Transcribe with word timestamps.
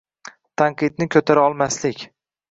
Tanqidni 0.61 1.07
ko‘tara 1.15 1.43
olmaslik 1.49 2.01